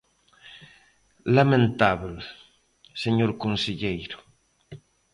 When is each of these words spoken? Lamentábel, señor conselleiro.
Lamentábel, 1.35 2.15
señor 3.03 3.31
conselleiro. 3.43 4.17